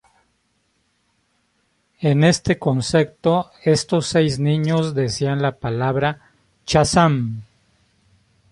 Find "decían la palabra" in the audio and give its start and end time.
4.95-6.31